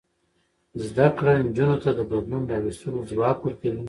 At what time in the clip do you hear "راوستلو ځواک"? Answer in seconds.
2.51-3.37